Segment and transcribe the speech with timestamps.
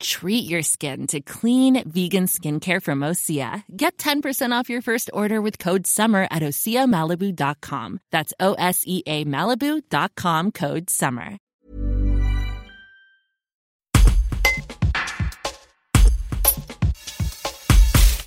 [0.00, 3.62] Treat your skin to clean vegan skincare from Osea.
[3.76, 8.00] Get 10% off your first order with code SUMMER at OseaMalibu.com.
[8.10, 11.38] That's O S E A Malibu.com code SUMMER.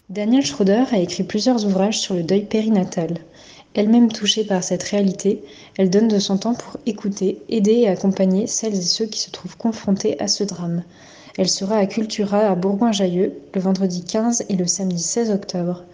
[0.10, 3.20] Daniel Schroeder a écrit plusieurs ouvrages sur le deuil périnatal.
[3.76, 5.44] Elle-même touchée par cette réalité,
[5.77, 9.30] elle donne de son temps pour écouter, aider et accompagner celles et ceux qui se
[9.30, 10.84] trouvent confrontés à ce drame.
[11.39, 15.85] Elle sera à Cultura à Bourgoin-Jallieu le vendredi 15 et le samedi 16 octobre.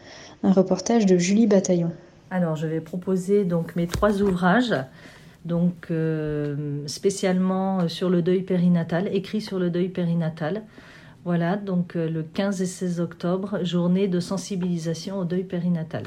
[0.42, 1.92] Un reportage de Julie Bataillon.
[2.32, 4.74] Alors, je vais proposer donc mes trois ouvrages,
[5.46, 10.64] donc euh, spécialement sur le deuil périnatal, écrit sur le deuil périnatal.
[11.26, 16.06] Voilà, donc euh, le 15 et 16 octobre, journée de sensibilisation au deuil périnatal.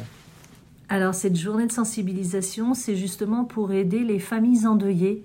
[0.89, 5.23] Alors, cette journée de sensibilisation, c'est justement pour aider les familles endeuillées,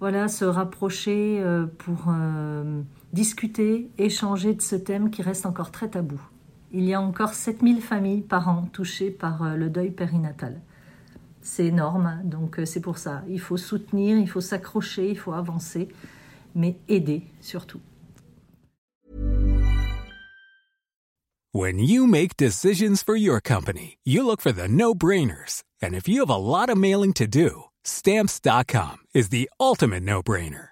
[0.00, 2.08] voilà, se rapprocher euh, pour
[3.12, 6.20] discuter, échanger de ce thème qui reste encore très tabou.
[6.72, 10.60] Il y a encore 7000 familles par an touchées par euh, le deuil périnatal.
[11.42, 13.22] C'est énorme, donc euh, c'est pour ça.
[13.28, 15.88] Il faut soutenir, il faut s'accrocher, il faut avancer,
[16.54, 17.80] mais aider surtout.
[21.54, 25.62] When you make decisions for your company, you look for the no-brainers.
[25.82, 30.71] And if you have a lot of mailing to do, stamps.com is the ultimate no-brainer.